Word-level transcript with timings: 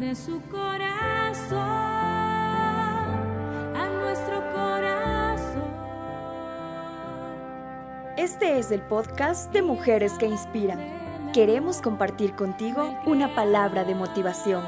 de 0.00 0.14
su 0.14 0.40
corazón 0.50 1.58
a 3.76 3.90
nuestro 4.00 4.40
corazón. 4.50 5.70
Este 8.16 8.58
es 8.58 8.70
el 8.70 8.80
podcast 8.80 9.52
de 9.52 9.60
Mujeres 9.60 10.14
que 10.14 10.24
Inspiran. 10.24 10.80
Queremos 11.34 11.82
compartir 11.82 12.34
contigo 12.34 12.98
una 13.04 13.34
palabra 13.34 13.84
de 13.84 13.94
motivación. 13.94 14.64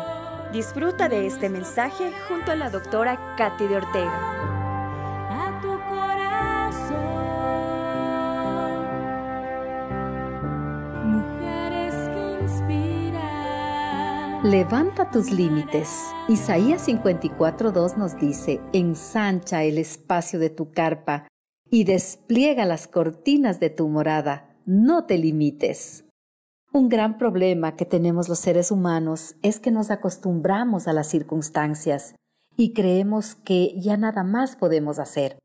Disfruta 0.52 1.08
de 1.08 1.26
este 1.26 1.48
mensaje 1.48 2.12
junto 2.28 2.52
a 2.52 2.56
la 2.56 2.68
doctora 2.68 3.34
Katy 3.38 3.68
de 3.68 3.76
Ortega. 3.76 4.51
Levanta 14.44 15.08
tus 15.08 15.30
límites. 15.30 16.12
Isaías 16.28 16.88
54.2 16.88 17.96
nos 17.96 18.18
dice, 18.18 18.60
ensancha 18.72 19.62
el 19.62 19.78
espacio 19.78 20.40
de 20.40 20.50
tu 20.50 20.72
carpa 20.72 21.28
y 21.70 21.84
despliega 21.84 22.64
las 22.64 22.88
cortinas 22.88 23.60
de 23.60 23.70
tu 23.70 23.86
morada. 23.86 24.56
No 24.66 25.04
te 25.04 25.16
limites. 25.16 26.06
Un 26.72 26.88
gran 26.88 27.18
problema 27.18 27.76
que 27.76 27.84
tenemos 27.84 28.28
los 28.28 28.40
seres 28.40 28.72
humanos 28.72 29.36
es 29.42 29.60
que 29.60 29.70
nos 29.70 29.92
acostumbramos 29.92 30.88
a 30.88 30.92
las 30.92 31.06
circunstancias 31.06 32.16
y 32.56 32.72
creemos 32.72 33.36
que 33.36 33.80
ya 33.80 33.96
nada 33.96 34.24
más 34.24 34.56
podemos 34.56 34.98
hacer, 34.98 35.38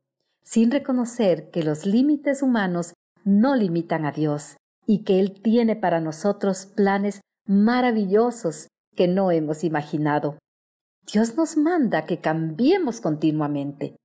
sin 0.44 0.72
reconocer 0.72 1.52
que 1.52 1.62
los 1.62 1.86
límites 1.86 2.42
humanos 2.42 2.94
no 3.23 3.56
limitan 3.56 4.06
a 4.06 4.12
Dios 4.12 4.58
y 4.88 5.04
que 5.04 5.20
Él 5.20 5.40
tiene 5.40 5.76
para 5.76 6.02
nosotros 6.02 6.66
planes 6.66 7.22
maravillosos 7.45 8.70
que 8.98 9.08
no 9.08 9.32
hemos 9.32 9.64
imaginado. 9.64 10.38
Dios 11.10 11.38
nos 11.38 11.56
manda 11.56 12.06
que 12.06 12.20
cambiemos 12.20 13.00
continuamente, 13.00 13.95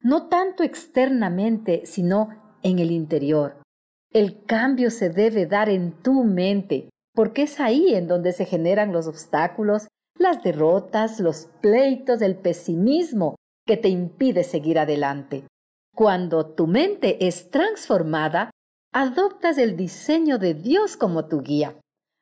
no 0.00 0.28
tanto 0.28 0.62
externamente, 0.62 1.86
sino 1.86 2.28
en 2.62 2.78
el 2.78 2.92
interior. 2.92 3.60
El 4.12 4.44
cambio 4.44 4.92
se 4.92 5.10
debe 5.10 5.46
dar 5.46 5.68
en 5.68 6.00
tu 6.02 6.22
mente, 6.22 6.90
porque 7.12 7.42
es 7.42 7.58
ahí 7.58 7.94
en 7.94 8.06
donde 8.06 8.32
se 8.32 8.44
generan 8.44 8.92
los 8.92 9.08
obstáculos, 9.08 9.88
las 10.16 10.42
derrotas, 10.44 11.18
los 11.18 11.48
pleitos, 11.60 12.22
el 12.22 12.36
pesimismo 12.36 13.34
que 13.66 13.76
te 13.76 13.88
impide 13.88 14.44
seguir 14.44 14.78
adelante. 14.78 15.44
Cuando 15.94 16.46
tu 16.46 16.68
mente 16.68 17.26
es 17.26 17.50
transformada, 17.50 18.50
adoptas 18.92 19.58
el 19.58 19.76
diseño 19.76 20.38
de 20.38 20.54
Dios 20.54 20.96
como 20.96 21.26
tu 21.26 21.40
guía. 21.42 21.76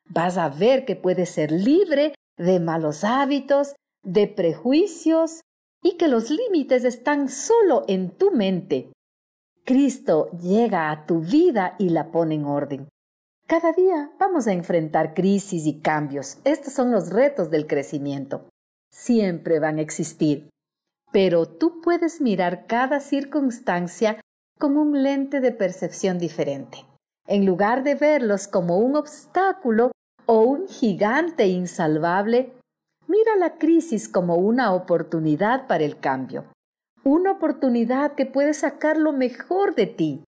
Vas 0.09 0.37
a 0.37 0.49
ver 0.49 0.85
que 0.85 0.95
puedes 0.95 1.29
ser 1.29 1.51
libre 1.51 2.13
de 2.37 2.59
malos 2.59 3.03
hábitos, 3.03 3.75
de 4.03 4.27
prejuicios 4.27 5.41
y 5.81 5.97
que 5.97 6.07
los 6.07 6.29
límites 6.29 6.83
están 6.83 7.29
solo 7.29 7.83
en 7.87 8.11
tu 8.11 8.31
mente. 8.31 8.91
Cristo 9.65 10.29
llega 10.41 10.91
a 10.91 11.05
tu 11.05 11.19
vida 11.19 11.75
y 11.79 11.89
la 11.89 12.11
pone 12.11 12.35
en 12.35 12.45
orden. 12.45 12.89
Cada 13.47 13.71
día 13.71 14.11
vamos 14.19 14.47
a 14.47 14.53
enfrentar 14.53 15.13
crisis 15.13 15.65
y 15.65 15.79
cambios. 15.79 16.37
Estos 16.43 16.73
son 16.73 16.91
los 16.91 17.09
retos 17.11 17.49
del 17.49 17.67
crecimiento. 17.67 18.47
Siempre 18.91 19.59
van 19.59 19.77
a 19.77 19.81
existir. 19.81 20.49
Pero 21.11 21.47
tú 21.47 21.81
puedes 21.81 22.19
mirar 22.19 22.65
cada 22.67 22.99
circunstancia 22.99 24.19
con 24.59 24.77
un 24.77 25.01
lente 25.01 25.39
de 25.39 25.51
percepción 25.51 26.17
diferente. 26.19 26.79
En 27.27 27.45
lugar 27.45 27.83
de 27.83 27.95
verlos 27.95 28.47
como 28.47 28.79
un 28.79 28.95
obstáculo 28.95 29.91
o 30.25 30.41
un 30.41 30.67
gigante 30.67 31.47
insalvable, 31.47 32.53
mira 33.07 33.35
la 33.37 33.57
crisis 33.57 34.07
como 34.07 34.35
una 34.35 34.73
oportunidad 34.73 35.67
para 35.67 35.83
el 35.83 35.99
cambio 35.99 36.45
una 37.03 37.31
oportunidad 37.31 38.13
que 38.15 38.25
puede 38.25 38.53
sacar 38.53 38.97
lo 38.97 39.11
mejor 39.11 39.75
de 39.75 39.87
ti. 39.87 40.23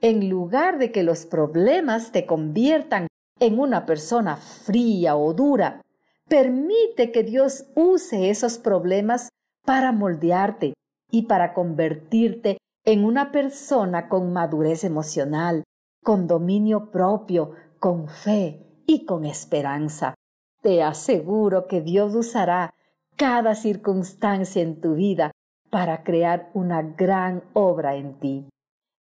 En 0.00 0.28
lugar 0.28 0.78
de 0.78 0.92
que 0.92 1.02
los 1.02 1.26
problemas 1.26 2.12
te 2.12 2.26
conviertan 2.26 3.06
en 3.38 3.58
una 3.58 3.86
persona 3.86 4.36
fría 4.36 5.16
o 5.16 5.34
dura, 5.34 5.82
permite 6.28 7.12
que 7.12 7.22
Dios 7.22 7.66
use 7.74 8.30
esos 8.30 8.58
problemas 8.58 9.28
para 9.64 9.92
moldearte 9.92 10.74
y 11.10 11.22
para 11.22 11.54
convertirte 11.54 12.58
en 12.84 13.04
una 13.04 13.30
persona 13.32 14.08
con 14.08 14.32
madurez 14.32 14.84
emocional, 14.84 15.64
con 16.02 16.26
dominio 16.26 16.90
propio, 16.90 17.52
con 17.78 18.08
fe 18.08 18.65
y 18.86 19.04
con 19.04 19.24
esperanza. 19.24 20.14
Te 20.62 20.82
aseguro 20.82 21.66
que 21.66 21.80
Dios 21.80 22.14
usará 22.14 22.74
cada 23.16 23.54
circunstancia 23.54 24.62
en 24.62 24.80
tu 24.80 24.94
vida 24.94 25.32
para 25.70 26.04
crear 26.04 26.50
una 26.54 26.82
gran 26.82 27.44
obra 27.52 27.96
en 27.96 28.18
ti. 28.20 28.48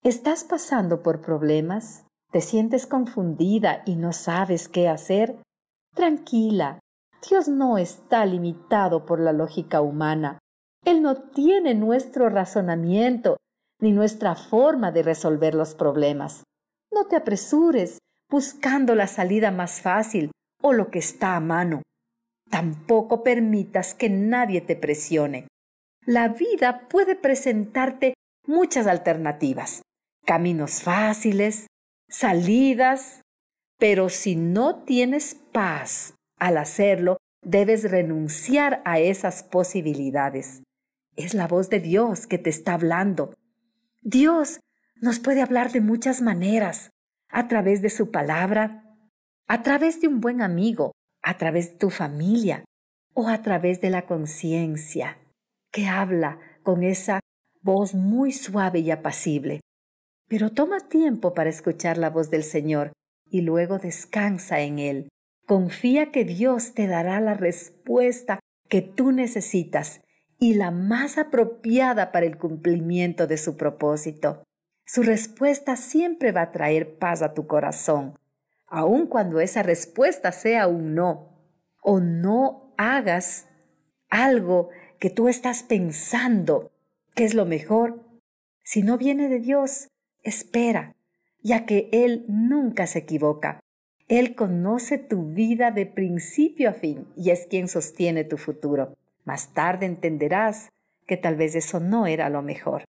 ¿Estás 0.03 0.44
pasando 0.44 1.01
por 1.01 1.21
problemas? 1.21 2.05
¿Te 2.31 2.41
sientes 2.41 2.88
confundida 2.88 3.83
y 3.85 3.95
no 3.95 4.11
sabes 4.11 4.67
qué 4.67 4.89
hacer? 4.89 5.38
Tranquila, 5.94 6.79
Dios 7.29 7.47
no 7.47 7.77
está 7.77 8.25
limitado 8.25 9.05
por 9.05 9.19
la 9.19 9.31
lógica 9.33 9.81
humana. 9.81 10.39
Él 10.83 11.01
no 11.01 11.15
tiene 11.15 11.73
nuestro 11.73 12.29
razonamiento 12.29 13.38
ni 13.79 13.91
nuestra 13.91 14.35
forma 14.35 14.91
de 14.91 15.03
resolver 15.03 15.55
los 15.55 15.75
problemas. 15.75 16.44
No 16.91 17.05
te 17.05 17.15
apresures 17.15 18.00
buscando 18.33 18.95
la 18.95 19.07
salida 19.07 19.51
más 19.51 19.79
fácil 19.79 20.31
o 20.61 20.73
lo 20.73 20.89
que 20.89 20.97
está 20.97 21.35
a 21.35 21.39
mano. 21.39 21.83
Tampoco 22.49 23.23
permitas 23.23 23.94
que 23.94 24.09
nadie 24.09 24.59
te 24.59 24.75
presione 24.75 25.47
la 26.05 26.27
vida 26.27 26.88
puede 26.89 27.16
presentarte 27.16 28.13
muchas 28.45 28.88
alternativas, 28.88 29.83
caminos 30.25 30.81
fáciles, 30.81 31.67
salidas, 32.09 33.21
pero 33.79 34.09
si 34.09 34.35
no 34.35 34.83
tienes 34.83 35.35
paz 35.35 36.15
al 36.38 36.57
hacerlo, 36.57 37.17
debes 37.41 37.89
renunciar 37.89 38.81
a 38.85 39.00
esas 39.00 39.44
posibilidades. 39.44 40.63
Es 41.15 41.33
la 41.33 41.47
voz 41.47 41.69
de 41.69 41.79
Dios 41.79 42.27
que 42.27 42.38
te 42.38 42.50
está 42.50 42.73
hablando. 42.73 43.33
Dios 44.01 44.59
nos 44.95 45.19
puede 45.19 45.41
hablar 45.41 45.71
de 45.71 45.81
muchas 45.81 46.21
maneras, 46.21 46.89
a 47.33 47.47
través 47.47 47.81
de 47.81 47.89
su 47.89 48.11
palabra, 48.11 48.95
a 49.47 49.63
través 49.63 49.99
de 49.99 50.07
un 50.07 50.21
buen 50.21 50.41
amigo, 50.41 50.94
a 51.23 51.38
través 51.38 51.71
de 51.71 51.77
tu 51.79 51.89
familia 51.89 52.63
o 53.16 53.27
a 53.27 53.41
través 53.41 53.81
de 53.81 53.89
la 53.89 54.05
conciencia 54.05 55.17
que 55.71 55.88
habla 55.88 56.39
con 56.61 56.83
esa 56.83 57.19
voz 57.61 57.95
muy 57.95 58.31
suave 58.31 58.79
y 58.79 58.91
apacible. 58.91 59.61
Pero 60.29 60.51
toma 60.51 60.88
tiempo 60.88 61.33
para 61.33 61.49
escuchar 61.49 61.97
la 61.97 62.11
voz 62.11 62.29
del 62.29 62.44
Señor 62.44 62.94
y 63.29 63.41
luego 63.41 63.79
descansa 63.79 64.61
en 64.61 64.77
Él. 64.77 65.09
Confía 65.47 66.11
que 66.11 66.25
Dios 66.25 66.75
te 66.75 66.85
dará 66.85 67.19
la 67.19 67.33
respuesta 67.33 68.39
que 68.69 68.81
tú 68.81 69.11
necesitas 69.11 70.01
y 70.39 70.53
la 70.53 70.69
más 70.69 71.17
apropiada 71.17 72.11
para 72.11 72.27
el 72.27 72.38
cumplimiento 72.38 73.25
de 73.25 73.38
su 73.38 73.57
propósito. 73.57 74.44
Su 74.85 75.03
respuesta 75.03 75.75
siempre 75.75 76.31
va 76.31 76.41
a 76.41 76.51
traer 76.51 76.97
paz 76.97 77.21
a 77.21 77.33
tu 77.33 77.47
corazón, 77.47 78.17
aun 78.67 79.07
cuando 79.07 79.39
esa 79.39 79.63
respuesta 79.63 80.31
sea 80.31 80.67
un 80.67 80.95
no, 80.95 81.29
o 81.81 81.99
no 81.99 82.73
hagas 82.77 83.47
algo 84.09 84.69
que 84.99 85.09
tú 85.09 85.27
estás 85.27 85.63
pensando 85.63 86.71
que 87.16 87.23
es 87.25 87.33
lo 87.33 87.45
mejor, 87.45 88.03
si 88.63 88.81
no 88.81 88.97
viene 88.97 89.29
de 89.29 89.39
Dios, 89.39 89.89
espera, 90.23 90.95
ya 91.41 91.65
que 91.65 91.89
Él 91.91 92.25
nunca 92.27 92.88
se 92.88 93.00
equivoca. 93.00 93.59
Él 94.07 94.35
conoce 94.35 94.97
tu 94.97 95.33
vida 95.33 95.71
de 95.71 95.85
principio 95.85 96.69
a 96.69 96.73
fin 96.73 97.07
y 97.15 97.31
es 97.31 97.47
quien 97.47 97.67
sostiene 97.67 98.23
tu 98.23 98.38
futuro. 98.38 98.95
Más 99.25 99.53
tarde 99.53 99.85
entenderás 99.85 100.69
que 101.06 101.18
tal 101.18 101.35
vez 101.35 101.56
eso 101.56 101.80
no 101.80 102.07
era 102.07 102.30
lo 102.30 102.41
mejor. 102.41 102.83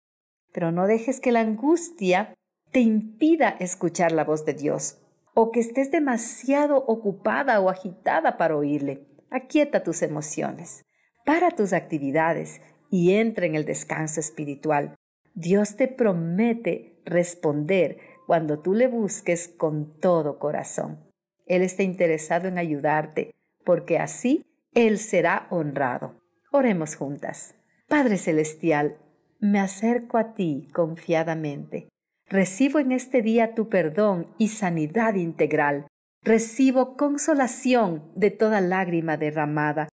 Pero 0.53 0.71
no 0.71 0.87
dejes 0.87 1.19
que 1.19 1.33
la 1.33 1.41
angustia 1.41 2.33
te 2.71 2.79
impida 2.79 3.49
escuchar 3.59 4.13
la 4.13 4.23
voz 4.23 4.45
de 4.45 4.53
Dios 4.53 4.99
o 5.33 5.51
que 5.51 5.59
estés 5.59 5.91
demasiado 5.91 6.77
ocupada 6.77 7.59
o 7.59 7.69
agitada 7.69 8.37
para 8.37 8.55
oírle. 8.55 9.05
Aquieta 9.29 9.83
tus 9.83 10.01
emociones 10.01 10.85
para 11.25 11.51
tus 11.51 11.73
actividades 11.73 12.61
y 12.89 13.13
entra 13.13 13.45
en 13.45 13.55
el 13.55 13.65
descanso 13.65 14.19
espiritual. 14.19 14.95
Dios 15.33 15.75
te 15.75 15.87
promete 15.87 17.01
responder 17.05 17.97
cuando 18.27 18.59
tú 18.59 18.73
le 18.73 18.87
busques 18.87 19.47
con 19.47 19.97
todo 19.99 20.37
corazón. 20.39 20.99
Él 21.45 21.61
está 21.61 21.83
interesado 21.83 22.47
en 22.47 22.57
ayudarte, 22.57 23.31
porque 23.65 23.97
así 23.97 24.45
Él 24.73 24.97
será 24.99 25.47
honrado. 25.49 26.21
Oremos 26.51 26.95
juntas. 26.95 27.55
Padre 27.87 28.17
Celestial, 28.17 28.97
me 29.43 29.59
acerco 29.59 30.17
a 30.17 30.33
ti 30.33 30.67
confiadamente. 30.73 31.87
Recibo 32.27 32.79
en 32.79 32.91
este 32.91 33.21
día 33.21 33.53
tu 33.53 33.69
perdón 33.69 34.27
y 34.37 34.47
sanidad 34.47 35.15
integral. 35.15 35.87
Recibo 36.23 36.95
consolación 36.95 38.11
de 38.15 38.31
toda 38.31 38.61
lágrima 38.61 39.17
derramada 39.17 39.89